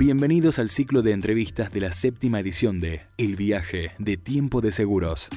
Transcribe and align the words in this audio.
Bienvenidos 0.00 0.58
al 0.58 0.70
ciclo 0.70 1.02
de 1.02 1.12
entrevistas 1.12 1.70
de 1.72 1.80
la 1.80 1.92
séptima 1.92 2.40
edición 2.40 2.80
de 2.80 3.02
El 3.18 3.36
viaje 3.36 3.92
de 3.98 4.16
tiempo 4.16 4.62
de 4.62 4.72
seguros. 4.72 5.28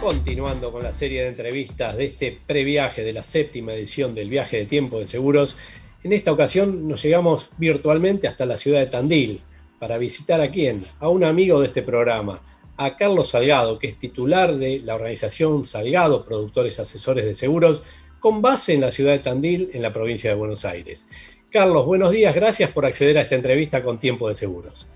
Continuando 0.00 0.70
con 0.70 0.84
la 0.84 0.92
serie 0.92 1.22
de 1.22 1.28
entrevistas 1.28 1.96
de 1.96 2.04
este 2.04 2.38
previaje 2.46 3.02
de 3.02 3.12
la 3.12 3.24
séptima 3.24 3.74
edición 3.74 4.14
del 4.14 4.28
viaje 4.28 4.58
de 4.58 4.66
tiempo 4.66 5.00
de 5.00 5.08
seguros, 5.08 5.56
en 6.04 6.12
esta 6.12 6.30
ocasión 6.30 6.86
nos 6.86 7.02
llegamos 7.02 7.50
virtualmente 7.58 8.28
hasta 8.28 8.46
la 8.46 8.56
ciudad 8.56 8.78
de 8.78 8.86
Tandil 8.86 9.40
para 9.80 9.98
visitar 9.98 10.40
a 10.40 10.52
quién, 10.52 10.84
a 11.00 11.08
un 11.08 11.24
amigo 11.24 11.58
de 11.58 11.66
este 11.66 11.82
programa, 11.82 12.40
a 12.76 12.96
Carlos 12.96 13.30
Salgado, 13.30 13.78
que 13.78 13.86
es 13.86 13.98
titular 13.98 14.54
de 14.54 14.80
la 14.80 14.94
organización 14.94 15.64
Salgado, 15.66 16.24
Productores 16.24 16.80
Asesores 16.80 17.24
de 17.24 17.34
Seguros, 17.34 17.82
con 18.20 18.42
base 18.42 18.74
en 18.74 18.80
la 18.80 18.90
ciudad 18.90 19.12
de 19.12 19.18
Tandil, 19.18 19.70
en 19.74 19.82
la 19.82 19.92
provincia 19.92 20.30
de 20.30 20.36
Buenos 20.36 20.64
Aires. 20.64 21.10
Carlos, 21.50 21.86
buenos 21.86 22.10
días, 22.10 22.34
gracias 22.34 22.72
por 22.72 22.84
acceder 22.84 23.18
a 23.18 23.20
esta 23.20 23.36
entrevista 23.36 23.82
con 23.84 23.98
Tiempo 23.98 24.28
de 24.28 24.34
Seguros. 24.34 24.88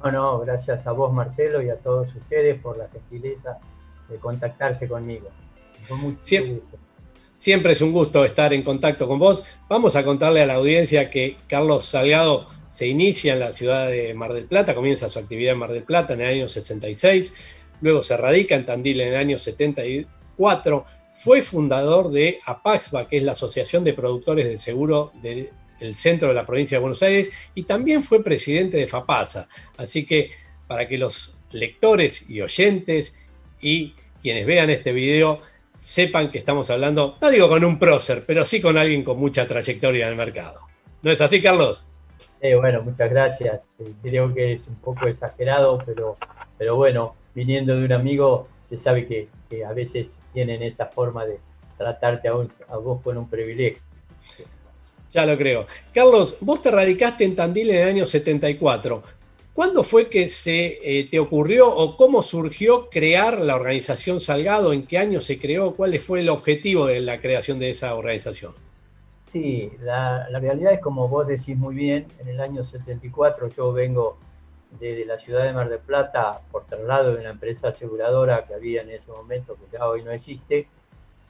Bueno, 0.00 0.40
gracias 0.40 0.86
a 0.86 0.92
vos, 0.92 1.12
Marcelo, 1.12 1.62
y 1.62 1.70
a 1.70 1.76
todos 1.76 2.14
ustedes 2.14 2.60
por 2.60 2.76
la 2.76 2.88
gentileza 2.88 3.58
de 4.08 4.16
contactarse 4.16 4.88
conmigo. 4.88 5.28
Siempre, 6.20 6.60
siempre 7.42 7.72
es 7.72 7.80
un 7.80 7.90
gusto 7.90 8.24
estar 8.24 8.52
en 8.52 8.62
contacto 8.62 9.08
con 9.08 9.18
vos. 9.18 9.42
Vamos 9.68 9.96
a 9.96 10.04
contarle 10.04 10.42
a 10.42 10.46
la 10.46 10.54
audiencia 10.54 11.10
que 11.10 11.36
Carlos 11.48 11.84
Salgado 11.84 12.46
se 12.66 12.86
inicia 12.86 13.32
en 13.32 13.40
la 13.40 13.52
ciudad 13.52 13.88
de 13.88 14.14
Mar 14.14 14.32
del 14.32 14.44
Plata, 14.44 14.76
comienza 14.76 15.10
su 15.10 15.18
actividad 15.18 15.54
en 15.54 15.58
Mar 15.58 15.72
del 15.72 15.82
Plata 15.82 16.14
en 16.14 16.20
el 16.20 16.28
año 16.28 16.48
66, 16.48 17.34
luego 17.80 18.04
se 18.04 18.16
radica 18.16 18.54
en 18.54 18.64
Tandil 18.64 19.00
en 19.00 19.08
el 19.08 19.16
año 19.16 19.38
74, 19.40 20.86
fue 21.10 21.42
fundador 21.42 22.12
de 22.12 22.38
APAXBA, 22.46 23.08
que 23.08 23.16
es 23.16 23.24
la 23.24 23.32
Asociación 23.32 23.82
de 23.82 23.94
Productores 23.94 24.44
de 24.46 24.56
Seguro 24.56 25.12
del 25.20 25.96
centro 25.96 26.28
de 26.28 26.34
la 26.34 26.46
provincia 26.46 26.76
de 26.76 26.82
Buenos 26.82 27.02
Aires, 27.02 27.32
y 27.56 27.64
también 27.64 28.04
fue 28.04 28.22
presidente 28.22 28.76
de 28.76 28.86
FAPASA. 28.86 29.48
Así 29.78 30.06
que 30.06 30.30
para 30.68 30.86
que 30.86 30.96
los 30.96 31.40
lectores 31.50 32.30
y 32.30 32.40
oyentes 32.40 33.18
y 33.60 33.96
quienes 34.22 34.46
vean 34.46 34.70
este 34.70 34.92
video 34.92 35.40
sepan 35.82 36.30
que 36.30 36.38
estamos 36.38 36.70
hablando, 36.70 37.16
no 37.20 37.30
digo 37.30 37.48
con 37.48 37.64
un 37.64 37.78
prócer, 37.78 38.22
pero 38.24 38.46
sí 38.46 38.62
con 38.62 38.78
alguien 38.78 39.02
con 39.02 39.18
mucha 39.18 39.46
trayectoria 39.46 40.06
en 40.06 40.12
el 40.12 40.16
mercado. 40.16 40.60
¿No 41.02 41.10
es 41.10 41.20
así, 41.20 41.42
Carlos? 41.42 41.88
Eh, 42.40 42.54
bueno, 42.54 42.82
muchas 42.82 43.10
gracias. 43.10 43.68
Eh, 43.80 43.92
creo 44.00 44.32
que 44.32 44.52
es 44.52 44.68
un 44.68 44.76
poco 44.76 45.08
exagerado, 45.08 45.82
pero, 45.84 46.16
pero 46.56 46.76
bueno, 46.76 47.16
viniendo 47.34 47.74
de 47.76 47.84
un 47.84 47.92
amigo, 47.92 48.48
se 48.70 48.78
sabe 48.78 49.06
que, 49.06 49.28
a 49.64 49.72
veces 49.72 50.18
tienen 50.32 50.62
esa 50.62 50.86
forma 50.86 51.26
de 51.26 51.38
tratarte 51.76 52.28
a, 52.28 52.32
vos 52.32 53.02
con 53.02 53.18
un 53.18 53.28
privilegio. 53.28 53.82
Ya 55.10 55.26
lo 55.26 55.36
creo. 55.36 55.66
Carlos, 55.92 56.38
vos 56.40 56.62
te 56.62 56.70
radicaste 56.70 57.24
en 57.24 57.36
Tandil 57.36 57.70
en 57.70 57.76
el 57.76 57.88
año 57.88 58.06
74. 58.06 59.02
¿Cuándo 59.54 59.82
fue 59.82 60.08
que 60.08 60.30
se 60.30 60.78
eh, 60.82 61.08
te 61.10 61.20
ocurrió 61.20 61.68
o 61.68 61.94
cómo 61.96 62.22
surgió 62.22 62.88
crear 62.88 63.38
la 63.38 63.56
organización 63.56 64.18
Salgado? 64.18 64.72
¿En 64.72 64.86
qué 64.86 64.96
año 64.96 65.20
se 65.20 65.38
creó? 65.38 65.74
¿Cuál 65.74 65.98
fue 65.98 66.20
el 66.20 66.30
objetivo 66.30 66.86
de 66.86 67.00
la 67.00 67.20
creación 67.20 67.58
de 67.58 67.70
esa 67.70 67.94
organización? 67.94 68.54
Sí, 69.30 69.72
la, 69.80 70.26
realidad 70.40 70.72
es 70.72 70.80
como 70.80 71.08
vos 71.08 71.26
decís 71.26 71.56
muy 71.56 71.74
bien, 71.74 72.06
en 72.18 72.28
el 72.28 72.40
año 72.40 72.64
74 72.64 73.48
yo 73.48 73.72
vengo 73.72 74.18
desde 74.78 75.04
la 75.04 75.18
ciudad 75.18 75.44
de 75.44 75.52
Mar 75.52 75.68
del 75.68 75.80
Plata 75.80 76.40
por 76.50 76.64
traslado 76.64 77.14
de 77.14 77.20
una 77.20 77.30
empresa 77.30 77.68
aseguradora 77.68 78.44
que 78.44 78.54
había 78.54 78.82
en 78.82 78.90
ese 78.90 79.10
momento, 79.10 79.56
que 79.56 79.76
ya 79.76 79.86
hoy 79.86 80.02
no 80.02 80.10
existe, 80.12 80.66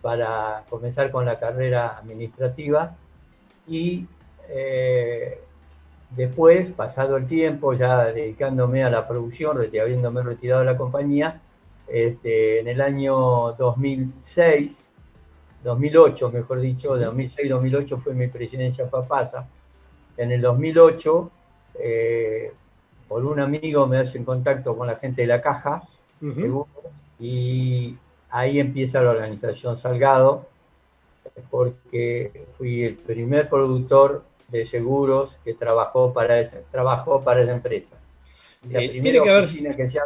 para 0.01 0.65
comenzar 0.69 1.11
con 1.11 1.25
la 1.25 1.39
carrera 1.39 1.97
administrativa 1.99 2.97
y 3.69 4.07
eh, 4.49 5.41
después, 6.17 6.71
pasado 6.73 7.17
el 7.17 7.27
tiempo, 7.27 7.75
ya 7.75 8.07
dedicándome 8.07 8.85
a 8.85 8.91
la 8.91 9.07
producción, 9.07 9.59
habiéndome 9.59 10.23
retirado 10.23 10.61
de 10.61 10.67
la 10.67 10.77
compañía, 10.77 11.41
este, 11.89 12.61
en 12.61 12.69
el 12.69 12.81
año 12.81 13.53
2006 13.59 14.77
2008, 15.63 16.31
mejor 16.31 16.61
dicho, 16.61 16.97
2006-2008 16.97 17.99
fue 17.99 18.15
mi 18.15 18.29
presidencia 18.29 18.89
Papasa. 18.89 19.49
En 20.17 20.33
el 20.33 20.41
2008, 20.41 21.31
eh, 21.79 22.53
por 23.09 23.25
un 23.25 23.41
amigo 23.41 23.87
me 23.87 23.99
hace 23.99 24.19
en 24.19 24.25
contacto 24.25 24.77
con 24.77 24.87
la 24.87 24.97
gente 24.97 25.23
de 25.23 25.29
la 25.29 25.41
caja, 25.41 25.83
y 27.19 27.97
ahí 28.31 28.61
empieza 28.61 29.01
la 29.03 29.11
organización 29.11 29.77
Salgado, 29.77 30.47
porque 31.51 32.47
fui 32.55 32.85
el 32.85 32.97
primer 32.97 33.49
productor 33.49 34.25
de 34.53 34.67
seguros 34.67 35.37
que 35.45 35.55
trabajó 35.55 36.13
para 36.13 36.39
esa, 36.39 36.59
trabajó 36.71 37.23
para 37.23 37.43
esa 37.43 37.53
empresa. 37.53 37.97
La 38.71 38.81
eh, 38.81 39.01
tiene 39.01 39.21
que 39.21 39.31
haber 39.31 39.45
que 39.45 39.91
se 39.91 39.99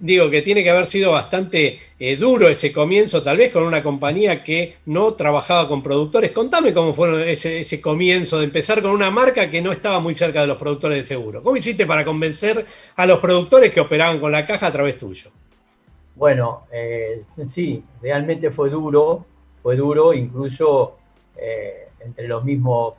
digo 0.00 0.28
que 0.28 0.42
tiene 0.42 0.62
que 0.62 0.70
haber 0.70 0.86
sido 0.86 1.12
bastante 1.12 1.78
eh, 1.98 2.16
duro 2.16 2.48
ese 2.48 2.72
comienzo, 2.72 3.22
tal 3.22 3.38
vez 3.38 3.52
con 3.52 3.62
una 3.62 3.82
compañía 3.82 4.42
que 4.42 4.76
no 4.86 5.14
trabajaba 5.14 5.68
con 5.68 5.82
productores. 5.82 6.32
Contame 6.32 6.74
cómo 6.74 6.92
fue 6.92 7.30
ese, 7.32 7.80
comienzo 7.80 8.38
de 8.38 8.44
empezar 8.44 8.82
con 8.82 8.90
una 8.90 9.10
marca 9.10 9.48
que 9.48 9.62
no 9.62 9.72
estaba 9.72 10.00
muy 10.00 10.14
cerca 10.14 10.40
de 10.40 10.46
los 10.46 10.58
productores 10.58 10.98
de 10.98 11.04
seguro. 11.04 11.42
¿Cómo 11.42 11.56
hiciste 11.56 11.86
para 11.86 12.04
convencer 12.04 12.64
a 12.96 13.06
los 13.06 13.18
productores 13.20 13.72
que 13.72 13.80
operaban 13.80 14.20
con 14.20 14.32
la 14.32 14.44
caja 14.44 14.66
a 14.66 14.72
través 14.72 14.98
tuyo? 14.98 15.30
Bueno, 16.16 16.66
eh, 16.70 17.22
sí, 17.48 17.82
realmente 18.02 18.50
fue 18.50 18.70
duro, 18.70 19.24
fue 19.62 19.76
duro, 19.76 20.12
incluso 20.12 20.98
eh, 21.36 21.88
entre 22.00 22.28
los 22.28 22.44
mismos 22.44 22.94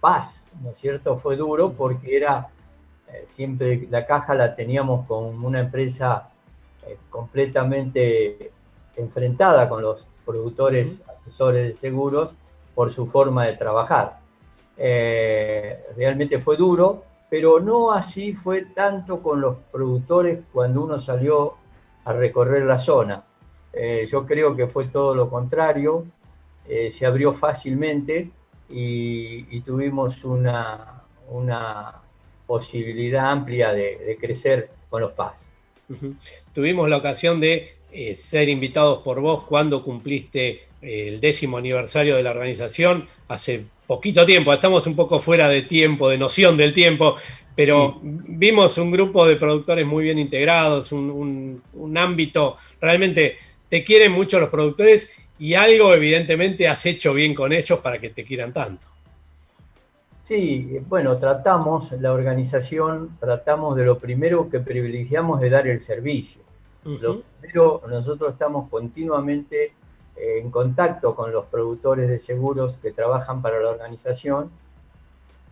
PAS, 0.00 0.44
¿no 0.62 0.70
es 0.70 0.78
cierto? 0.78 1.16
Fue 1.16 1.36
duro 1.36 1.72
porque 1.72 2.16
era 2.16 2.48
siempre 3.26 3.86
la 3.90 4.06
caja 4.06 4.34
la 4.34 4.54
teníamos 4.54 5.06
con 5.06 5.44
una 5.44 5.60
empresa 5.60 6.30
eh, 6.86 6.96
completamente 7.10 8.50
enfrentada 8.96 9.68
con 9.68 9.82
los 9.82 10.06
productores, 10.24 11.00
asesores 11.06 11.68
de 11.68 11.74
seguros, 11.74 12.30
por 12.74 12.90
su 12.90 13.06
forma 13.06 13.46
de 13.46 13.56
trabajar. 13.56 14.18
Eh, 14.76 15.84
realmente 15.96 16.40
fue 16.40 16.56
duro, 16.56 17.04
pero 17.30 17.60
no 17.60 17.92
así 17.92 18.32
fue 18.32 18.62
tanto 18.74 19.22
con 19.22 19.40
los 19.40 19.56
productores 19.70 20.40
cuando 20.52 20.82
uno 20.82 20.98
salió 20.98 21.54
a 22.04 22.12
recorrer 22.12 22.64
la 22.64 22.78
zona. 22.78 23.22
Eh, 23.72 24.08
yo 24.10 24.26
creo 24.26 24.56
que 24.56 24.66
fue 24.66 24.86
todo 24.86 25.14
lo 25.14 25.30
contrario, 25.30 26.04
se 26.66 27.06
abrió 27.06 27.34
fácilmente 27.34 28.30
y, 28.68 29.60
tuvimos 29.60 30.24
una, 30.24 31.02
una, 31.28 31.98
posibilidad 32.46 33.30
amplia 33.30 33.72
de, 33.72 33.98
de 33.98 34.16
crecer 34.18 34.70
con 34.90 35.02
los 35.02 35.12
PAS. 35.12 35.48
Tuvimos 36.54 36.88
la 36.88 36.96
ocasión 36.98 37.40
de 37.40 37.76
eh, 37.92 38.14
ser 38.14 38.48
invitados 38.48 39.02
por 39.02 39.20
vos 39.20 39.44
cuando 39.44 39.84
cumpliste 39.84 40.62
eh, 40.80 41.08
el 41.08 41.20
décimo 41.20 41.58
aniversario 41.58 42.16
de 42.16 42.22
la 42.22 42.30
organización. 42.30 43.06
Hace 43.28 43.66
poquito 43.86 44.24
tiempo, 44.24 44.50
estamos 44.52 44.86
un 44.86 44.96
poco 44.96 45.18
fuera 45.18 45.48
de 45.48 45.60
tiempo, 45.60 46.08
de 46.08 46.16
noción 46.16 46.56
del 46.56 46.72
tiempo, 46.72 47.16
pero 47.54 48.00
vimos 48.02 48.78
un 48.78 48.90
grupo 48.90 49.26
de 49.26 49.36
productores 49.36 49.86
muy 49.86 50.04
bien 50.04 50.18
integrados, 50.18 50.90
un, 50.92 51.60
ámbito, 51.96 52.56
realmente 52.80 53.36
te 53.68 53.84
quieren 53.84 54.12
mucho 54.12 54.40
los 54.40 54.48
productores 54.48 55.21
y 55.42 55.54
algo 55.54 55.92
evidentemente 55.92 56.68
has 56.68 56.86
hecho 56.86 57.12
bien 57.14 57.34
con 57.34 57.52
ellos 57.52 57.78
para 57.80 57.98
que 57.98 58.10
te 58.10 58.24
quieran 58.24 58.52
tanto. 58.52 58.86
Sí, 60.22 60.78
bueno, 60.88 61.16
tratamos, 61.16 61.90
la 61.92 62.12
organización, 62.12 63.16
tratamos 63.18 63.76
de 63.76 63.84
lo 63.84 63.98
primero 63.98 64.48
que 64.48 64.60
privilegiamos 64.60 65.40
de 65.40 65.50
dar 65.50 65.66
el 65.66 65.80
servicio. 65.80 66.42
Lo 66.84 67.22
primero, 67.40 67.82
nosotros 67.88 68.32
estamos 68.32 68.70
continuamente 68.70 69.72
eh, 70.16 70.38
en 70.40 70.50
contacto 70.50 71.14
con 71.14 71.32
los 71.32 71.46
productores 71.46 72.08
de 72.08 72.18
seguros 72.18 72.76
que 72.76 72.92
trabajan 72.92 73.42
para 73.42 73.60
la 73.60 73.70
organización 73.70 74.50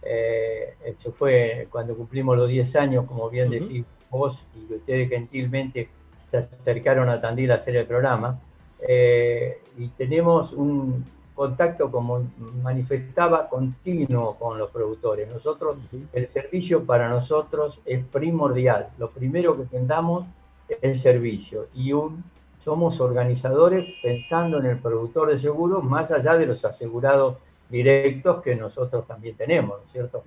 eh, 0.02 0.74
eso 0.84 1.12
fue 1.12 1.68
cuando 1.70 1.94
cumplimos 1.94 2.36
los 2.36 2.48
10 2.48 2.76
años, 2.76 3.04
como 3.06 3.28
bien 3.28 3.50
decís 3.50 3.84
vos, 4.10 4.42
y 4.54 4.74
ustedes 4.74 5.08
gentilmente 5.08 5.88
se 6.30 6.38
acercaron 6.38 7.08
a 7.08 7.20
Tandil 7.20 7.52
a 7.52 7.56
hacer 7.56 7.76
el 7.76 7.86
programa. 7.86 8.40
Eh, 8.86 9.60
y 9.78 9.88
tenemos 9.88 10.52
un 10.52 11.04
contacto, 11.34 11.90
como 11.90 12.28
manifestaba, 12.62 13.48
continuo 13.48 14.36
con 14.38 14.58
los 14.58 14.70
productores. 14.70 15.28
Nosotros, 15.28 15.78
el 16.12 16.28
servicio 16.28 16.84
para 16.84 17.08
nosotros 17.08 17.80
es 17.84 18.04
primordial. 18.04 18.88
Lo 18.98 19.10
primero 19.10 19.56
que 19.56 19.64
tendamos 19.64 20.26
es 20.68 20.78
el 20.82 20.98
servicio. 20.98 21.68
Y 21.74 21.92
un, 21.92 22.22
somos 22.62 23.00
organizadores 23.00 23.86
pensando 24.02 24.58
en 24.58 24.66
el 24.66 24.78
productor 24.78 25.30
de 25.30 25.38
seguros 25.38 25.82
más 25.82 26.10
allá 26.10 26.36
de 26.36 26.46
los 26.46 26.64
asegurados 26.64 27.36
directos 27.70 28.42
que 28.42 28.54
nosotros 28.54 29.06
también 29.06 29.36
tenemos, 29.36 29.78
¿no 29.78 29.86
es 29.86 29.92
cierto? 29.92 30.22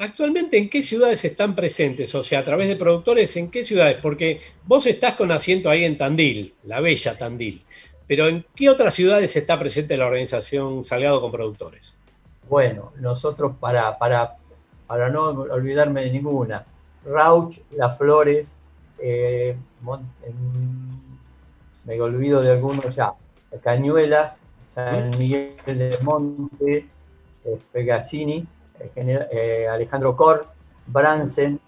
Actualmente, 0.00 0.56
¿en 0.56 0.70
qué 0.70 0.80
ciudades 0.80 1.22
están 1.26 1.54
presentes? 1.54 2.14
O 2.14 2.22
sea, 2.22 2.38
a 2.38 2.44
través 2.44 2.68
de 2.68 2.76
productores, 2.76 3.36
¿en 3.36 3.50
qué 3.50 3.62
ciudades? 3.62 3.98
Porque 4.00 4.40
vos 4.64 4.86
estás 4.86 5.14
con 5.14 5.30
asiento 5.30 5.68
ahí 5.68 5.84
en 5.84 5.98
Tandil, 5.98 6.54
la 6.62 6.80
bella 6.80 7.18
Tandil, 7.18 7.62
pero 8.06 8.26
¿en 8.26 8.46
qué 8.54 8.70
otras 8.70 8.94
ciudades 8.94 9.36
está 9.36 9.58
presente 9.58 9.98
la 9.98 10.06
organización 10.06 10.84
Salgado 10.84 11.20
con 11.20 11.30
Productores? 11.30 11.98
Bueno, 12.48 12.92
nosotros, 12.98 13.56
para, 13.60 13.98
para, 13.98 14.38
para 14.86 15.10
no 15.10 15.28
olvidarme 15.28 16.04
de 16.04 16.12
ninguna, 16.12 16.64
Rauch, 17.04 17.58
Las 17.72 17.98
Flores, 17.98 18.48
eh, 19.00 19.54
me 21.84 22.00
olvido 22.00 22.40
de 22.40 22.52
algunos 22.52 22.96
ya, 22.96 23.12
Cañuelas, 23.62 24.38
San 24.74 25.10
Miguel 25.18 25.52
de 25.66 25.94
Monte, 26.04 26.86
eh, 27.44 27.58
Pegasini, 27.70 28.46
eh, 28.80 29.28
eh, 29.30 29.68
Alejandro 29.68 30.16
Cor, 30.16 30.46
Bransen, 30.86 31.60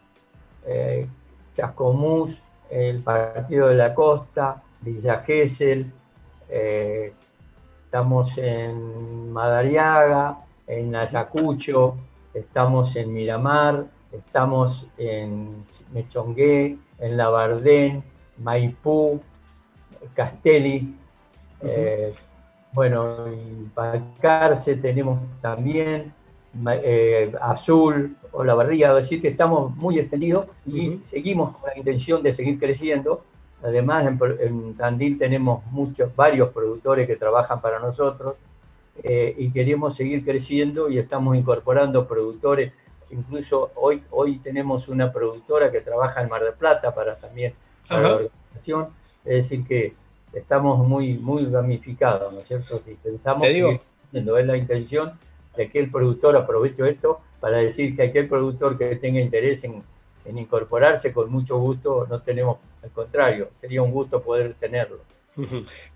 Chascomús, 1.54 2.40
el 2.70 3.02
Partido 3.02 3.68
de 3.68 3.74
la 3.74 3.94
Costa, 3.94 4.62
Villa 4.80 5.18
Gesell, 5.18 5.92
estamos 7.84 8.38
en 8.38 9.32
Madariaga, 9.32 10.38
en 10.66 10.94
Ayacucho, 10.96 11.96
estamos 12.32 12.96
en 12.96 13.12
Miramar, 13.12 13.84
estamos 14.12 14.86
en 14.96 15.64
Mechongué, 15.92 16.78
en 16.98 17.16
Labardén, 17.16 18.02
Maipú, 18.38 19.20
Castelli, 20.14 20.96
bueno, 22.72 23.28
y 23.28 23.68
Balcarce 23.74 24.76
tenemos 24.76 25.20
también, 25.42 26.14
eh, 26.82 27.32
Azul 27.40 28.16
o 28.32 28.44
La 28.44 28.54
Barriga, 28.54 28.94
decir, 28.94 29.20
que 29.20 29.28
estamos 29.28 29.74
muy 29.76 29.98
extendidos 29.98 30.46
y 30.66 30.98
seguimos 31.02 31.56
con 31.56 31.70
la 31.70 31.78
intención 31.78 32.22
de 32.22 32.34
seguir 32.34 32.58
creciendo. 32.58 33.24
Además, 33.62 34.06
en, 34.40 34.74
Tandil 34.74 35.16
tenemos 35.16 35.64
muchos, 35.70 36.14
varios 36.14 36.50
productores 36.50 37.06
que 37.06 37.16
trabajan 37.16 37.60
para 37.60 37.78
nosotros 37.78 38.36
eh, 39.02 39.34
y 39.38 39.50
queremos 39.50 39.94
seguir 39.94 40.24
creciendo 40.24 40.90
y 40.90 40.98
estamos 40.98 41.36
incorporando 41.36 42.06
productores. 42.06 42.72
Incluso 43.10 43.70
hoy, 43.76 44.02
hoy 44.10 44.38
tenemos 44.38 44.88
una 44.88 45.12
productora 45.12 45.70
que 45.70 45.80
trabaja 45.80 46.22
en 46.22 46.28
Mar 46.28 46.42
del 46.42 46.54
Plata 46.54 46.94
para 46.94 47.16
también 47.16 47.54
para 47.88 48.02
la 48.02 48.14
organización. 48.14 48.88
Es 49.24 49.48
decir, 49.48 49.66
que 49.66 49.94
estamos 50.32 50.86
muy, 50.86 51.14
muy 51.18 51.44
ramificados, 51.46 52.32
¿no 52.32 52.40
es 52.40 52.46
cierto? 52.46 52.80
Si 52.84 52.94
pensamos 52.94 53.44
que 53.44 53.80
es 54.12 54.46
la 54.46 54.56
intención 54.56 55.12
de 55.56 55.70
que 55.70 55.78
el 55.78 55.90
productor 55.90 56.36
aproveche 56.36 56.88
esto 56.88 57.20
para 57.40 57.58
decir 57.58 57.96
que 57.96 58.02
aquel 58.04 58.28
productor 58.28 58.78
que 58.78 58.96
tenga 58.96 59.20
interés 59.20 59.64
en, 59.64 59.82
incorporarse, 60.36 61.12
con 61.12 61.30
mucho 61.30 61.58
gusto, 61.58 62.06
no 62.08 62.22
tenemos, 62.22 62.58
al 62.82 62.90
contrario, 62.90 63.50
sería 63.60 63.82
un 63.82 63.90
gusto 63.90 64.22
poder 64.22 64.54
tenerlo. 64.54 65.00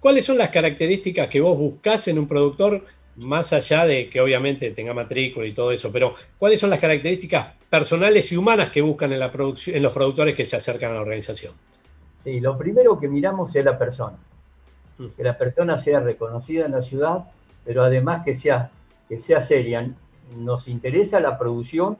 ¿Cuáles 0.01 0.25
son 0.25 0.39
las 0.39 0.49
características 0.49 1.29
que 1.29 1.41
vos 1.41 1.57
buscás 1.57 2.09
en 2.09 2.19
un 2.19 2.27
productor, 2.27 2.83
más 3.17 3.53
allá 3.53 3.87
de 3.87 4.11
que 4.11 4.21
obviamente 4.21 4.73
tenga 4.73 4.93
matrícula 4.93 5.47
y 5.47 5.53
todo 5.53 5.71
eso, 5.71 5.93
pero 5.93 6.15
cuáles 6.39 6.59
son 6.59 6.71
las 6.71 6.81
características 6.81 7.55
personales 7.71 8.31
y 8.33 8.37
humanas 8.37 8.71
que 8.71 8.83
buscan 8.83 9.13
en, 9.13 9.21
la 9.21 9.31
en 9.33 9.83
los 9.83 9.93
productores 9.93 10.35
que 10.35 10.45
se 10.45 10.57
acercan 10.57 10.91
a 10.91 10.95
la 10.95 11.01
organización? 11.03 11.53
Sí, 12.25 12.41
lo 12.41 12.59
primero 12.59 12.99
que 12.99 13.09
miramos 13.09 13.55
es 13.55 13.65
la 13.65 13.79
persona. 13.79 14.17
Que 15.17 15.23
la 15.23 15.39
persona 15.39 15.81
sea 15.81 16.01
reconocida 16.01 16.67
en 16.67 16.73
la 16.73 16.83
ciudad, 16.83 17.25
pero 17.65 17.85
además 17.85 18.25
que 18.25 18.35
sea, 18.35 18.71
que 19.09 19.21
sea 19.21 19.43
seria. 19.43 19.89
Nos 20.37 20.69
interesa 20.69 21.21
la 21.21 21.39
producción, 21.39 21.99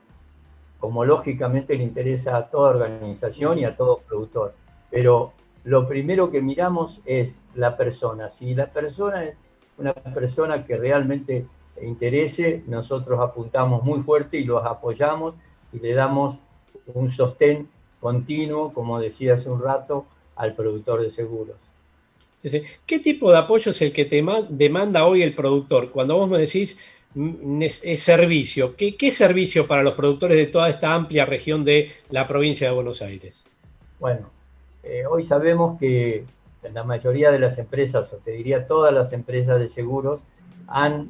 como 0.79 1.05
lógicamente 1.05 1.75
le 1.75 1.83
interesa 1.83 2.37
a 2.37 2.49
toda 2.49 2.69
organización 2.69 3.59
y 3.59 3.65
a 3.65 3.75
todo 3.75 3.99
productor. 3.99 4.53
Pero 4.91 5.33
lo 5.63 5.87
primero 5.87 6.31
que 6.31 6.41
miramos 6.41 7.01
es 7.05 7.39
la 7.55 7.75
persona. 7.77 8.29
Si 8.29 8.53
la 8.53 8.67
persona 8.67 9.23
es 9.23 9.35
una 9.77 9.93
persona 9.93 10.65
que 10.65 10.77
realmente 10.77 11.45
interese, 11.81 12.63
nosotros 12.67 13.19
apuntamos 13.19 13.83
muy 13.83 14.01
fuerte 14.01 14.37
y 14.37 14.43
los 14.43 14.65
apoyamos 14.65 15.35
y 15.73 15.79
le 15.79 15.93
damos 15.93 16.37
un 16.93 17.11
sostén 17.11 17.69
continuo, 17.99 18.73
como 18.73 18.99
decía 18.99 19.33
hace 19.33 19.49
un 19.49 19.61
rato, 19.61 20.05
al 20.35 20.55
productor 20.55 21.01
de 21.01 21.11
seguros. 21.11 21.55
¿Qué 22.85 22.99
tipo 22.99 23.31
de 23.31 23.37
apoyo 23.39 23.71
es 23.71 23.81
el 23.81 23.91
que 23.91 24.05
te 24.05 24.23
demanda 24.49 25.05
hoy 25.05 25.23
el 25.23 25.33
productor? 25.33 25.91
Cuando 25.91 26.15
vos 26.15 26.29
me 26.29 26.37
decís 26.37 26.79
servicio, 27.97 28.75
¿qué, 28.75 29.11
servicio 29.11 29.67
para 29.67 29.83
los 29.83 29.93
productores 29.93 30.37
de 30.37 30.47
toda 30.47 30.69
esta 30.69 30.93
amplia 30.93 31.25
región 31.25 31.65
de 31.65 31.91
la 32.09 32.27
provincia 32.27 32.67
de 32.67 32.75
Buenos 32.75 33.01
Aires? 33.01 33.45
Bueno, 33.99 34.29
eh, 34.83 35.03
hoy 35.09 35.23
sabemos 35.23 35.79
que 35.79 36.25
la 36.73 36.83
mayoría 36.83 37.31
de 37.31 37.39
las 37.39 37.57
empresas, 37.57 38.11
o 38.13 38.17
te 38.17 38.31
diría 38.31 38.67
todas 38.67 38.93
las 38.93 39.13
empresas 39.13 39.59
de 39.59 39.69
seguros, 39.69 40.21
han 40.67 41.09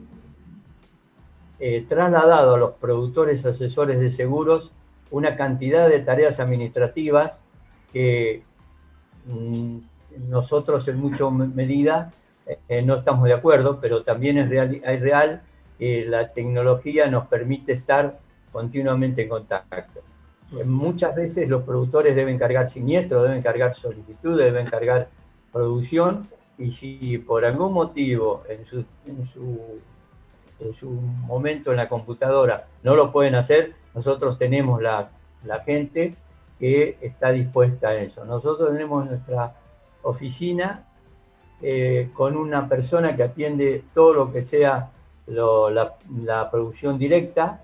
eh, 1.59 1.85
trasladado 1.89 2.55
a 2.55 2.57
los 2.57 2.73
productores 2.75 3.45
asesores 3.45 3.99
de 3.99 4.11
seguros 4.11 4.71
una 5.09 5.35
cantidad 5.35 5.89
de 5.89 5.99
tareas 5.99 6.39
administrativas 6.39 7.39
que 7.91 8.43
Mm, 9.27 9.79
nosotros 10.29 10.87
en 10.87 10.99
mucha 10.99 11.29
medida 11.29 12.11
eh, 12.69 12.81
no 12.81 12.95
estamos 12.95 13.25
de 13.25 13.33
acuerdo, 13.33 13.79
pero 13.81 14.03
también 14.03 14.37
es 14.37 14.49
real, 14.49 14.81
es 14.83 15.01
real 15.01 15.41
la 15.79 16.33
tecnología 16.33 17.07
nos 17.07 17.27
permite 17.27 17.73
estar 17.73 18.19
continuamente 18.51 19.23
en 19.23 19.29
contacto. 19.29 20.01
Muchas 20.65 21.15
veces 21.15 21.47
los 21.49 21.63
productores 21.63 22.15
deben 22.15 22.37
cargar 22.37 22.67
siniestros, 22.67 23.23
deben 23.23 23.41
cargar 23.41 23.73
solicitudes, 23.75 24.45
deben 24.45 24.65
cargar 24.65 25.09
producción, 25.51 26.27
y 26.57 26.71
si 26.71 27.17
por 27.19 27.45
algún 27.45 27.73
motivo 27.73 28.43
en 28.49 28.65
su, 28.65 28.83
en 29.05 29.27
su, 29.27 29.79
en 30.59 30.73
su 30.73 30.89
momento 30.89 31.71
en 31.71 31.77
la 31.77 31.87
computadora 31.87 32.67
no 32.83 32.95
lo 32.95 33.11
pueden 33.11 33.35
hacer, 33.35 33.73
nosotros 33.93 34.37
tenemos 34.37 34.81
la, 34.81 35.09
la 35.43 35.59
gente 35.59 36.15
que 36.59 36.97
está 37.01 37.31
dispuesta 37.31 37.89
a 37.89 37.95
eso. 37.95 38.25
Nosotros 38.25 38.71
tenemos 38.71 39.05
nuestra 39.05 39.55
oficina 40.01 40.85
eh, 41.61 42.09
con 42.13 42.35
una 42.35 42.67
persona 42.67 43.15
que 43.15 43.23
atiende 43.23 43.83
todo 43.93 44.13
lo 44.13 44.31
que 44.31 44.43
sea 44.43 44.89
la, 45.27 46.49
producción 46.51 46.97
directa, 46.97 47.63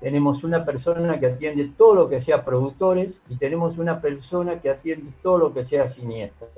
tenemos 0.00 0.44
una 0.44 0.64
persona 0.64 1.18
que 1.18 1.26
atiende 1.26 1.72
todo 1.76 1.94
lo 1.94 2.08
que 2.08 2.20
sea 2.20 2.44
productores 2.44 3.14
y 3.28 3.36
tenemos 3.36 3.78
una 3.78 4.00
persona 4.00 4.60
que 4.60 4.70
atiende 4.70 5.12
todo 5.22 5.38
lo 5.38 5.54
que 5.54 5.64
sea 5.64 5.88
siniestro. 5.88 6.48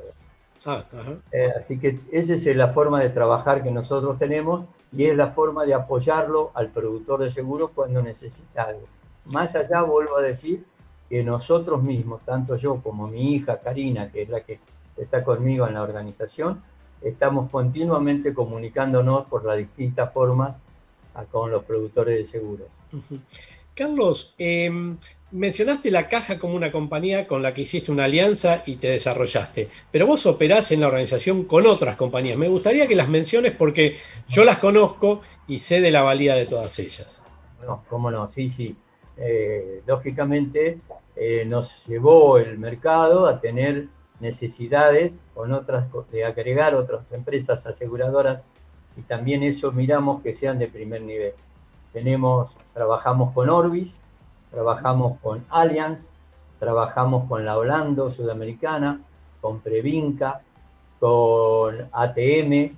Ah, 0.67 0.83
eh, 1.31 1.51
así 1.61 1.79
que 1.79 1.95
esa 2.11 2.35
es 2.35 2.47
la 2.57 2.69
forma 2.69 3.01
de 3.01 3.11
trabajar 3.11 3.63
que 3.63 3.71
nosotros 3.71 4.19
tenemos 4.19 4.65
y 4.93 5.05
es 5.05 5.17
la 5.17 5.29
forma 5.29 5.67
de 5.67 5.75
apoyarlo 5.75 6.53
al 6.55 6.69
productor 6.69 7.21
de 7.21 7.33
seguros 7.33 7.71
cuando 7.75 8.03
necesita 8.03 8.63
algo. 8.63 8.87
Más 9.27 9.55
allá, 9.55 9.83
vuelvo 9.83 10.17
a 10.17 10.23
decir, 10.23 10.65
que 11.09 11.23
nosotros 11.23 11.83
mismos, 11.83 12.23
tanto 12.23 12.57
yo 12.57 12.81
como 12.83 13.07
mi 13.07 13.35
hija 13.35 13.59
Karina, 13.59 14.11
que 14.11 14.23
es 14.23 14.29
la 14.29 14.41
que 14.41 14.59
está 14.97 15.23
conmigo 15.23 15.67
en 15.67 15.75
la 15.75 15.83
organización, 15.83 16.63
estamos 17.05 17.51
continuamente 17.51 18.35
comunicándonos 18.35 19.27
por 19.27 19.45
las 19.45 19.59
distintas 19.59 20.13
formas 20.13 20.57
con 21.31 21.51
los 21.51 21.65
productores 21.65 22.19
de 22.19 22.27
seguros. 22.27 22.67
Carlos, 23.75 24.35
em, 24.39 24.97
mencionaste 25.33 25.91
la 25.91 26.09
caja 26.09 26.39
como 26.39 26.55
una 26.55 26.71
compañía 26.71 27.27
con 27.27 27.43
la 27.43 27.53
que 27.53 27.63
hiciste 27.63 27.91
una 27.91 28.05
alianza 28.05 28.63
y 28.67 28.77
te 28.77 28.89
desarrollaste, 28.89 29.69
pero 29.91 30.07
vos 30.07 30.27
operás 30.27 30.71
en 30.71 30.81
la 30.81 30.87
organización 30.87 31.45
con 31.45 31.67
otras 31.67 31.97
compañías. 31.97 32.39
Me 32.39 32.49
gustaría 32.49 32.87
que 32.87 32.95
las 32.95 33.09
menciones 33.09 33.53
porque 33.53 33.97
yo 34.29 34.45
las 34.45 34.59
conozco 34.59 35.23
y 35.49 35.59
sé 35.59 35.81
de 35.81 35.91
la 35.91 36.03
valía 36.03 36.37
de 36.37 36.47
todas 36.47 36.79
ellas. 36.79 37.23
No, 37.67 37.83
cómo 37.89 38.11
no, 38.11 38.29
sí, 38.29 38.51
sí. 38.51 38.77
Eh, 39.17 39.83
lógicamente 39.87 40.79
eh, 41.17 41.45
nos 41.47 41.85
llevó 41.87 42.39
el 42.39 42.59
mercado 42.59 43.27
a 43.27 43.41
tener 43.41 43.87
necesidades 44.21 45.13
con 45.35 45.53
otras, 45.53 45.87
de 46.11 46.25
agregar 46.25 46.75
otras 46.75 47.11
empresas 47.13 47.67
aseguradoras 47.67 48.43
y 48.97 49.03
también 49.03 49.43
eso 49.43 49.73
miramos 49.73 50.23
que 50.23 50.35
sean 50.35 50.59
de 50.59 50.69
primer 50.69 51.03
nivel. 51.03 51.33
Tenemos, 51.93 52.51
trabajamos 52.73 53.33
con 53.33 53.51
Orbis, 53.51 53.93
trabajamos 54.51 55.19
con 55.21 55.45
Allianz, 55.51 56.09
trabajamos 56.59 57.29
con 57.29 57.45
la 57.45 57.59
Holando 57.59 58.11
Sudamericana, 58.11 59.01
con 59.41 59.61
Previnca, 59.61 60.41
con 61.01 61.77
ATM. 61.93 62.73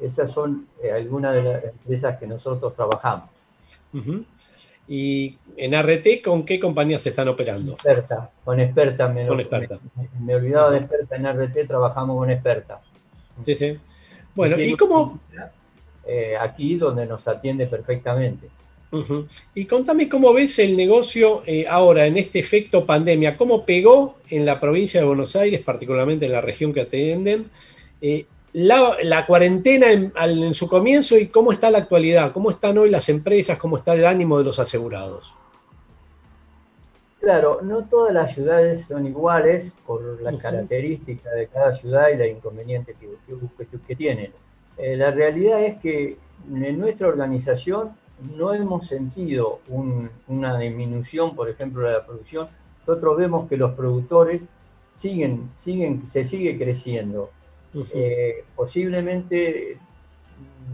Esas 0.00 0.30
son 0.30 0.66
eh, 0.82 0.92
algunas 0.92 1.34
de 1.34 1.42
las 1.42 1.64
empresas 1.64 2.18
que 2.18 2.26
nosotros 2.26 2.74
trabajamos. 2.74 3.28
¿Y 4.88 5.36
en 5.56 5.74
RT 5.74 6.22
con 6.24 6.44
qué 6.44 6.58
compañías 6.60 7.02
se 7.02 7.08
están 7.08 7.28
operando? 7.28 7.72
Experta, 7.72 8.30
con 8.44 8.60
Experta. 8.60 9.08
Me, 9.08 9.26
con 9.26 9.40
experta. 9.40 9.78
Me, 10.20 10.32
he 10.32 10.36
olvidado 10.36 10.70
de 10.70 10.78
Experta, 10.78 11.16
en 11.16 11.26
RT 11.26 11.66
trabajamos 11.66 12.16
con 12.18 12.30
Experta. 12.30 12.80
Sí, 13.42 13.54
sí. 13.54 13.78
Bueno, 14.34 14.58
¿y 14.60 14.74
cómo...? 14.74 15.20
Eh, 16.08 16.36
aquí 16.38 16.76
donde 16.76 17.04
nos 17.04 17.26
atiende 17.26 17.66
perfectamente. 17.66 18.48
Y 19.54 19.64
contame 19.64 20.08
cómo 20.08 20.32
ves 20.32 20.58
el 20.58 20.76
negocio 20.76 21.42
eh, 21.46 21.66
ahora 21.68 22.06
en 22.06 22.16
este 22.16 22.38
efecto 22.38 22.86
pandemia, 22.86 23.36
cómo 23.36 23.66
pegó 23.66 24.16
en 24.30 24.46
la 24.46 24.60
provincia 24.60 25.00
de 25.00 25.06
Buenos 25.06 25.34
Aires, 25.36 25.60
particularmente 25.62 26.26
en 26.26 26.32
la 26.32 26.40
región 26.40 26.72
que 26.72 26.82
atienden, 26.82 27.50
eh, 28.00 28.26
la, 28.52 29.26
cuarentena 29.26 29.86
en, 29.90 30.54
su 30.54 30.68
comienzo 30.68 31.18
y 31.18 31.28
cómo 31.28 31.52
está 31.52 31.70
la 31.70 31.78
actualidad, 31.78 32.32
cómo 32.32 32.50
están 32.50 32.78
hoy 32.78 32.90
las 32.90 33.08
empresas, 33.08 33.58
cómo 33.58 33.76
está 33.76 33.94
el 33.94 34.06
ánimo 34.06 34.38
de 34.38 34.44
los 34.44 34.58
asegurados. 34.58 35.34
Claro, 37.20 37.60
no 37.62 37.84
todas 37.84 38.14
las 38.14 38.34
ciudades 38.34 38.86
son 38.86 39.06
iguales 39.06 39.72
por 39.84 40.20
las 40.22 40.36
características 40.40 41.34
de 41.34 41.48
cada 41.48 41.76
ciudad 41.76 42.08
y 42.10 42.16
los 42.16 42.28
inconvenientes 42.28 42.96
que, 42.98 43.96
tienen. 43.96 44.32
Eh, 44.78 44.96
la 44.96 45.10
realidad 45.10 45.62
es 45.62 45.78
que 45.80 46.18
en 46.48 46.78
nuestra 46.78 47.08
organización 47.08 47.90
no 48.36 48.54
hemos 48.54 48.86
sentido 48.86 49.60
una 50.28 50.58
disminución, 50.58 51.34
por 51.34 51.48
ejemplo, 51.48 51.86
de 51.86 51.94
la 51.94 52.06
producción. 52.06 52.48
Nosotros 52.86 53.16
vemos 53.16 53.48
que 53.48 53.56
los 53.56 53.74
productores 53.74 54.42
siguen, 54.96 55.50
siguen, 55.58 56.06
se 56.08 56.24
sigue 56.24 56.56
creciendo. 56.56 57.30
Eh, 57.94 58.44
posiblemente 58.54 59.78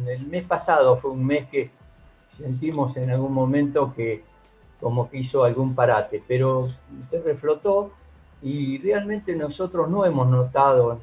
mm, 0.05 0.09
el 0.09 0.27
mes 0.27 0.45
pasado 0.45 0.97
fue 0.97 1.11
un 1.11 1.27
mes 1.27 1.49
que 1.49 1.71
sentimos 2.37 2.97
en 2.97 3.11
algún 3.11 3.33
momento 3.33 3.93
que 3.95 4.23
como 4.81 5.09
que 5.09 5.19
hizo 5.19 5.45
algún 5.45 5.75
parate, 5.75 6.23
pero 6.27 6.65
se 6.65 7.21
reflotó 7.21 7.93
y 8.43 8.79
realmente 8.79 9.37
nosotros 9.37 9.89
no 9.89 10.05
hemos 10.05 10.29
notado 10.29 10.99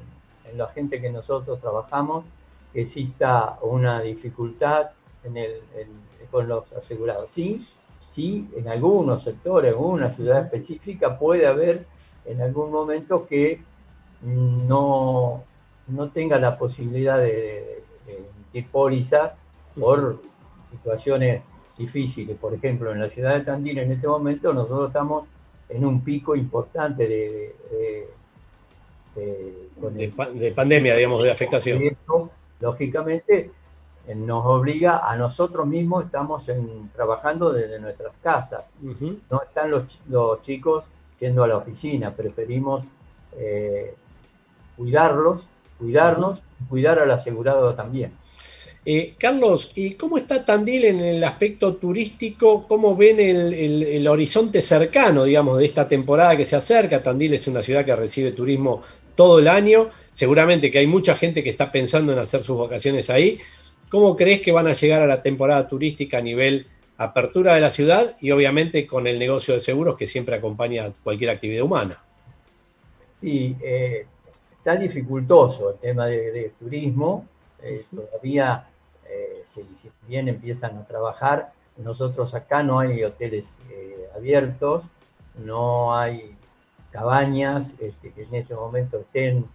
en, 0.51 0.57
la 0.57 0.67
gente 0.67 0.99
que 0.99 1.11
nosotros 1.11 1.61
trabajamos 1.61 2.25
que 2.73 2.81
exista 2.81 3.59
una 3.61 4.01
dificultad 4.01 4.87
en 5.23 5.37
el, 5.37 5.61
con 6.31 6.47
los 6.47 6.71
asegurados. 6.73 7.29
Sí, 7.29 7.63
sí, 8.13 8.49
en 8.55 8.67
algunos 8.67 9.23
sectores, 9.23 9.75
en 9.75 9.79
una 9.79 10.09
ciudad 10.15 10.43
específica 10.43 11.19
puede 11.19 11.45
haber 11.45 11.85
en 12.25 12.41
algún 12.41 12.71
momento 12.71 13.27
que 13.27 13.61
no, 14.23 15.43
no 15.89 16.09
tenga 16.09 16.39
la 16.39 16.57
posibilidad 16.57 17.17
de, 17.17 17.83
emitir 18.07 18.71
pólizas 18.71 19.33
por 19.79 20.21
situaciones 20.71 21.41
difíciles. 21.77 22.37
Por 22.37 22.53
ejemplo, 22.53 22.91
en 22.91 22.99
la 22.99 23.09
ciudad 23.09 23.35
de 23.35 23.41
Tandil 23.41 23.79
en 23.79 23.91
este 23.91 24.07
momento 24.07 24.53
nosotros 24.53 24.87
estamos 24.87 25.25
en 25.69 25.85
un 25.85 26.01
pico 26.03 26.35
importante 26.35 27.07
de, 27.07 27.55
de, 29.15 30.51
pandemia, 30.55 30.95
digamos, 30.95 31.23
de 31.23 31.31
afectación. 31.31 31.97
lógicamente, 32.59 33.51
eh, 34.07 34.15
nos 34.15 34.45
obliga 34.45 35.09
a 35.09 35.15
nosotros 35.15 35.67
mismos, 35.67 36.05
estamos 36.05 36.45
trabajando 36.95 37.53
desde 37.53 37.79
nuestras 37.79 38.13
casas. 38.23 38.63
No 39.29 39.41
están 39.43 39.71
los, 39.71 39.99
los, 40.07 40.41
chicos 40.41 40.85
yendo 41.19 41.43
a 41.43 41.47
la 41.47 41.57
oficina, 41.57 42.11
preferimos 42.11 42.83
eh, 43.37 43.93
cuidarlos 44.75 45.41
cuidarnos, 45.79 46.39
cuidar 46.69 46.99
al 46.99 47.09
asegurado 47.11 47.73
también. 47.73 48.11
Eh, 48.85 49.15
Carlos, 49.17 49.73
¿y 49.75 49.93
cómo 49.95 50.17
está 50.17 50.45
Tandil 50.45 50.85
en 50.85 51.01
el 51.01 51.23
aspecto 51.23 51.75
turístico? 51.75 52.65
¿Cómo 52.67 52.95
ven 52.95 53.19
el, 53.19 54.07
horizonte 54.07 54.61
cercano, 54.61 55.25
digamos, 55.25 55.57
de 55.57 55.65
esta 55.65 55.87
temporada 55.87 56.37
que 56.37 56.45
se 56.45 56.55
acerca? 56.55 57.03
Tandil 57.03 57.33
es 57.33 57.47
una 57.47 57.61
ciudad 57.61 57.85
que 57.85 57.95
recibe 57.95 58.31
turismo 58.31 58.81
todo 59.15 59.39
el 59.39 59.47
año. 59.47 59.89
Seguramente 60.11 60.71
que 60.71 60.79
hay 60.79 60.87
mucha 60.87 61.15
gente 61.15 61.43
que 61.43 61.49
está 61.49 61.71
pensando 61.71 62.13
en 62.13 62.19
hacer 62.19 62.41
sus 62.41 62.57
vacaciones 62.57 63.09
ahí. 63.09 63.39
¿Cómo 63.89 64.15
crees 64.15 64.41
que 64.41 64.51
van 64.51 64.67
a 64.67 64.73
llegar 64.73 65.01
a 65.01 65.07
la 65.07 65.21
temporada 65.21 65.67
turística 65.67 66.19
a 66.19 66.21
nivel 66.21 66.67
apertura 66.97 67.55
de 67.55 67.61
la 67.61 67.71
ciudad 67.71 68.17
y 68.19 68.31
obviamente 68.31 68.85
con 68.85 69.07
el 69.07 69.19
negocio 69.19 69.53
de 69.53 69.61
seguros 69.61 69.97
que 69.97 70.07
siempre 70.07 70.35
acompaña 70.35 70.91
cualquier 71.03 71.31
actividad 71.31 71.63
humana? 71.63 72.01
Sí, 73.21 73.55
eh, 73.61 74.05
está 74.59 74.75
dificultoso 74.75 75.71
el 75.71 75.77
tema 75.77 76.05
de, 76.05 76.51
turismo. 76.59 77.25
Eh, 77.63 77.81
todavía, 77.89 78.67
eh, 79.09 79.43
si, 79.45 79.65
bien 80.07 80.27
empiezan 80.27 80.77
a 80.77 80.85
trabajar, 80.85 81.51
nosotros 81.77 82.33
acá 82.35 82.61
no 82.61 82.79
hay 82.79 83.03
hoteles 83.03 83.45
eh, 83.71 84.09
abiertos, 84.15 84.83
no 85.43 85.95
hay 85.95 86.35
cabañas 86.91 87.73
este, 87.79 88.11
que 88.11 88.23
en 88.23 88.35
este 88.35 88.53
momento 88.53 88.99
estén 88.99 89.45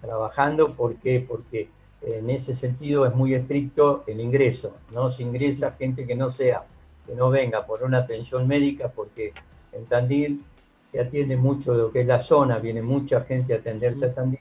trabajando. 0.00 0.74
¿Por 0.74 0.94
qué? 0.96 1.24
Porque 1.26 1.68
en 2.02 2.30
ese 2.30 2.54
sentido 2.54 3.04
es 3.06 3.14
muy 3.14 3.34
estricto 3.34 4.04
el 4.06 4.20
ingreso. 4.20 4.76
No 4.92 5.10
se 5.10 5.24
ingresa 5.24 5.72
gente 5.72 6.06
que 6.06 6.14
no 6.14 6.30
sea, 6.30 6.62
que 7.06 7.14
no 7.14 7.30
venga 7.30 7.66
por 7.66 7.82
una 7.82 7.98
atención 7.98 8.46
médica, 8.46 8.88
porque 8.88 9.32
en 9.72 9.86
Tandil 9.86 10.44
se 10.92 11.00
atiende 11.00 11.38
mucho 11.38 11.72
de 11.72 11.78
lo 11.78 11.90
que 11.90 12.02
es 12.02 12.06
la 12.06 12.20
zona, 12.20 12.58
viene 12.58 12.82
mucha 12.82 13.22
gente 13.22 13.54
a 13.54 13.56
atenderse 13.56 14.04
a 14.04 14.14
Tandil 14.14 14.38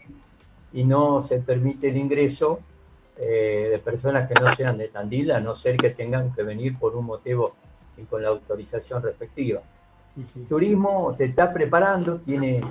y 0.73 0.83
no 0.83 1.21
se 1.21 1.39
permite 1.39 1.87
el 1.89 1.97
ingreso 1.97 2.59
eh, 3.17 3.69
de 3.71 3.79
personas 3.79 4.27
que 4.27 4.41
no 4.41 4.53
sean 4.53 4.77
de 4.77 4.89
Tandil, 4.89 5.31
a 5.31 5.39
no 5.39 5.55
ser 5.55 5.77
que 5.77 5.91
tengan 5.91 6.33
que 6.33 6.43
venir 6.43 6.77
por 6.77 6.95
un 6.95 7.05
motivo 7.05 7.55
y 7.95 8.03
con 8.03 8.21
la 8.21 8.29
autorización 8.29 9.01
respectiva. 9.01 9.61
El 10.17 10.45
turismo 10.45 11.15
se 11.17 11.25
está 11.25 11.53
preparando, 11.53 12.19
tiene 12.19 12.61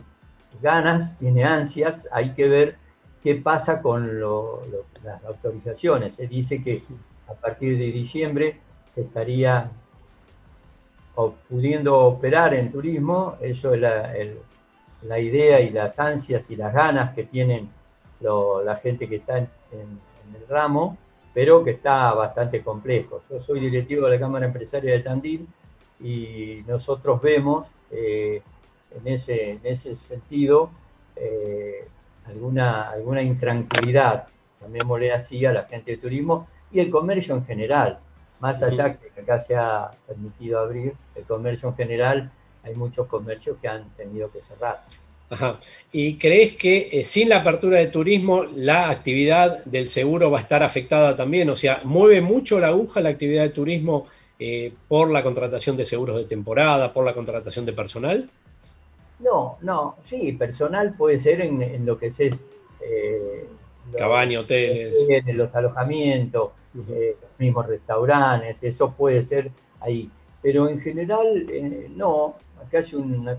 ganas, 0.61 1.17
tiene 1.17 1.45
ansias, 1.45 2.07
hay 2.13 2.35
que 2.35 2.49
ver 2.49 2.77
qué 3.23 3.37
pasa 3.37 3.81
con 3.81 4.21
las 4.21 5.25
autorizaciones. 5.25 6.17
Se 6.17 6.27
dice 6.27 6.63
que 6.63 6.83
a 7.29 7.33
partir 7.33 7.79
de 7.79 7.93
diciembre 7.93 8.61
se 8.95 9.03
estaría 9.03 9.71
pudiendo 11.49 11.99
operar 11.99 12.55
en 12.55 12.71
turismo, 12.71 13.37
eso 13.41 13.75
es 13.75 13.81
la, 13.81 15.19
idea 15.19 15.61
y 15.61 15.71
las 15.71 15.99
ansias 15.99 16.51
y 16.51 16.57
las 16.57 16.73
ganas 16.73 17.15
que 17.15 17.25
tienen 17.25 17.69
la 18.21 18.77
gente 18.77 19.09
que 19.09 19.17
está 19.17 19.39
en, 19.39 19.49
el 19.73 20.47
ramo, 20.49 20.97
pero 21.35 21.65
que 21.65 21.73
está 21.73 22.13
bastante 22.13 22.63
complejo. 22.63 23.23
Yo 23.31 23.41
soy 23.43 23.61
directivo 23.61 24.07
de 24.07 24.15
la 24.15 24.21
Cámara 24.21 24.47
Empresaria 24.47 24.93
de 24.93 25.01
Tandil 25.01 25.47
y 26.01 26.63
nosotros 26.67 27.21
vemos 27.21 27.67
eh, 27.91 28.43
en, 28.95 29.13
ese, 29.13 29.53
en 29.53 29.61
ese 29.65 29.95
sentido 29.97 30.71
eh, 31.17 31.89
alguna, 32.27 32.91
alguna 32.91 33.23
intranquilidad, 33.23 34.29
llamémosle 34.61 35.13
así, 35.13 35.45
a 35.45 35.53
la 35.53 35.65
gente 35.65 35.93
de 35.93 35.97
turismo 35.97 36.49
y 36.71 36.81
el 36.81 36.91
comercio 36.91 37.35
en 37.35 37.45
general. 37.45 37.99
Más 38.41 38.63
allá 38.63 38.99
que 38.99 39.21
acá 39.21 39.39
se 39.39 39.55
ha 39.55 39.91
permitido 40.07 40.61
abrir 40.61 40.95
el 41.15 41.25
comercio 41.25 41.69
en 41.69 41.77
general, 41.77 42.31
hay 42.63 42.75
muchos 42.75 43.07
comercios 43.07 43.59
que 43.61 43.69
han 43.69 43.89
tenido 43.91 44.31
que 44.31 44.41
cerrar. 44.41 44.81
Ajá. 45.31 45.61
¿Y 45.93 46.17
crees 46.19 46.57
que 46.57 46.89
eh, 46.91 47.05
sin 47.05 47.29
la 47.29 47.39
apertura 47.39 47.79
de 47.79 47.87
turismo 47.87 48.45
la 48.57 48.91
actividad 48.91 49.65
del 49.65 49.89
seguro 49.89 50.31
va 50.31 50.39
a 50.39 50.43
estar 50.43 50.63
afectada 50.63 51.15
también? 51.15 51.49
O 51.51 51.57
sea, 51.57 51.81
¿mueve 51.85 52.21
mucho 52.21 52.59
la 52.59 52.69
aguja 52.69 53.01
la 53.01 53.11
actividad 53.11 53.45
de 53.45 53.51
turismo 53.51 54.09
eh, 54.41 54.73
por 54.89 55.11
la 55.11 55.23
contratación 55.23 55.77
de 55.77 55.85
seguros 55.85 56.17
de 56.17 56.25
temporada, 56.25 56.93
por 56.93 57.05
la 57.05 57.13
contratación 57.13 57.65
de 57.65 57.75
personal? 57.75 58.29
No, 59.21 59.59
no, 59.61 59.97
sí, 60.07 60.33
personal 60.33 60.95
puede 60.97 61.19
ser 61.19 61.43
en, 61.43 61.87
lo 61.87 61.99
que 61.99 62.07
es... 62.07 62.21
Eh, 62.21 63.47
Cabaña, 63.97 64.41
hoteles. 64.41 64.97
Los 65.35 65.55
alojamientos, 65.55 66.53
los 66.75 66.87
mismos 67.41 67.67
restaurantes, 67.67 68.63
eso 68.63 68.93
puede 68.93 69.23
ser 69.23 69.51
ahí. 69.81 70.09
Pero 70.43 70.69
en 70.69 70.81
general, 70.81 71.47
eh, 71.49 71.91
no, 71.95 72.37
acá 72.65 72.79
hay 72.79 72.95
una, 72.95 73.37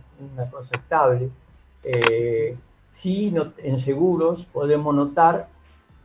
cosa 0.51 0.75
estable. 0.75 1.29
Eh, 1.83 2.55
sí, 2.91 3.33
en 3.57 3.79
seguros 3.79 4.45
podemos 4.45 4.93
notar 4.93 5.47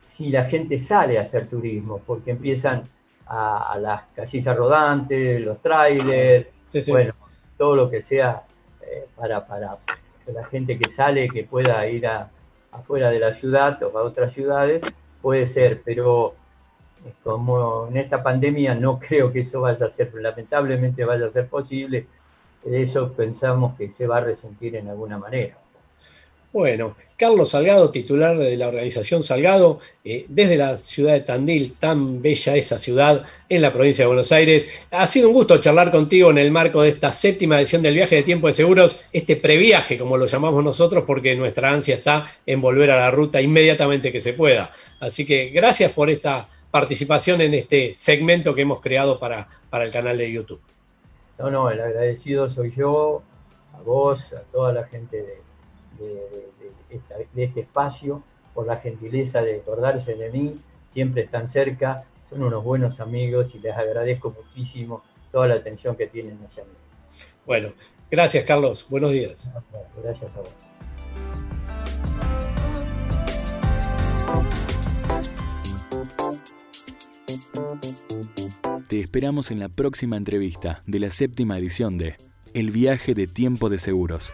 si 0.01 0.29
la 0.29 0.45
gente 0.45 0.79
sale 0.79 1.19
a 1.19 1.23
hacer 1.23 1.47
turismo, 1.47 1.99
porque 2.05 2.31
empiezan 2.31 2.83
a, 3.27 3.77
las 3.79 4.03
casillas 4.15 4.55
rodantes, 4.55 5.41
los 5.41 5.61
trailers, 5.61 6.47
bueno, 6.87 7.13
todo 7.57 7.75
lo 7.75 7.89
que 7.89 8.01
sea 8.01 8.43
eh, 8.81 9.05
para, 9.15 9.45
para 9.45 9.75
la 10.27 10.45
gente 10.45 10.77
que 10.79 10.89
sale, 10.91 11.27
que 11.27 11.43
pueda 11.43 11.85
ir 11.87 12.07
a, 12.07 12.29
afuera 12.71 13.09
de 13.09 13.19
la 13.19 13.33
ciudad 13.33 13.81
o 13.83 13.97
a 13.97 14.03
otras 14.03 14.33
ciudades, 14.33 14.81
puede 15.21 15.47
ser, 15.47 15.81
pero 15.83 16.35
como 17.23 17.87
en 17.89 17.97
esta 17.97 18.21
pandemia 18.23 18.75
no 18.75 18.99
creo 18.99 19.31
que 19.31 19.39
eso 19.39 19.61
vaya 19.61 19.85
a 19.85 19.89
ser, 19.89 20.13
lamentablemente 20.15 21.05
vaya 21.05 21.27
a 21.27 21.31
ser 21.31 21.47
posible, 21.47 22.05
eso 22.65 23.13
pensamos 23.13 23.77
que 23.77 23.91
se 23.91 24.07
va 24.07 24.17
a 24.17 24.21
resentir 24.21 24.75
en 24.75 24.89
alguna 24.89 25.17
manera. 25.17 25.57
Bueno, 26.53 26.95
Carlos 27.17 27.49
Salgado, 27.49 27.91
titular 27.91 28.37
de 28.37 28.55
la 28.57 28.69
organización 28.69 29.21
Salgado, 29.21 29.79
eh, 30.03 30.25
desde 30.29 30.55
la 30.55 30.77
ciudad 30.77 31.13
de 31.13 31.19
Tandil, 31.19 31.75
tan 31.77 32.21
bella 32.21 32.55
esa 32.55 32.79
ciudad 32.79 33.25
en 33.49 33.61
la 33.61 33.73
provincia 33.73 34.05
de 34.05 34.07
Buenos 34.07 34.31
Aires. 34.31 34.69
Ha 34.91 35.05
sido 35.07 35.27
un 35.27 35.35
gusto 35.35 35.57
charlar 35.59 35.91
contigo 35.91 36.31
en 36.31 36.37
el 36.37 36.49
marco 36.49 36.81
de 36.81 36.89
esta 36.89 37.11
séptima 37.11 37.59
edición 37.59 37.81
del 37.81 37.95
viaje 37.95 38.15
de 38.15 38.23
tiempo 38.23 38.47
de 38.47 38.53
seguros, 38.53 39.01
este 39.11 39.35
previaje, 39.35 39.97
como 39.97 40.17
lo 40.17 40.25
llamamos 40.25 40.63
nosotros, 40.63 41.03
porque 41.05 41.35
nuestra 41.35 41.69
ansia 41.69 41.95
está 41.95 42.25
en 42.45 42.61
volver 42.61 42.91
a 42.91 42.97
la 42.97 43.11
ruta 43.11 43.41
inmediatamente 43.41 44.11
que 44.11 44.21
se 44.21 44.33
pueda. 44.33 44.71
Así 44.99 45.25
que 45.25 45.49
gracias 45.49 45.91
por 45.91 46.09
esta 46.09 46.47
participación 46.71 47.41
en 47.41 47.53
este 47.53 47.93
segmento 47.95 48.53
que 48.53 48.61
hemos 48.61 48.81
creado 48.81 49.19
para, 49.19 49.47
para 49.69 49.85
el 49.85 49.91
canal 49.91 50.17
de 50.17 50.31
YouTube. 50.31 50.61
No, 51.39 51.51
no, 51.51 51.69
el 51.69 51.79
agradecido 51.79 52.49
soy 52.49 52.71
yo, 52.71 53.21
a 53.73 53.81
vos, 53.81 54.33
a 54.33 54.41
toda 54.51 54.73
la 54.73 54.85
gente 54.85 55.17
de 55.17 55.47
de, 55.99 57.43
este 57.43 57.61
espacio, 57.61 58.23
por 58.53 58.65
la 58.65 58.77
gentileza 58.77 59.41
de 59.41 59.57
acordarse 59.57 60.15
de 60.15 60.31
mí, 60.31 60.55
siempre 60.93 61.23
están 61.23 61.49
cerca, 61.49 62.05
son 62.29 62.43
unos 62.43 62.63
buenos 62.63 62.99
amigos 62.99 63.53
y 63.55 63.59
les 63.59 63.75
agradezco 63.75 64.35
muchísimo 64.35 65.03
toda 65.31 65.47
la 65.47 65.55
atención 65.55 65.95
que 65.95 66.07
tienen 66.07 66.39
hacia 66.45 66.63
mí. 66.63 66.71
Bueno, 67.45 67.69
gracias 68.09 68.43
Carlos, 68.45 68.87
buenos 68.89 69.11
días. 69.11 69.51
Gracias 70.01 70.31
a 70.35 70.39
vos. 70.39 71.56
Te 78.97 79.01
esperamos 79.01 79.51
en 79.51 79.59
la 79.59 79.69
próxima 79.69 80.17
entrevista 80.17 80.81
de 80.87 80.97
la 80.97 81.11
séptima 81.11 81.59
edición 81.59 81.99
de 81.99 82.15
El 82.55 82.71
viaje 82.71 83.13
de 83.13 83.27
tiempo 83.27 83.69
de 83.69 83.77
seguros. 83.77 84.33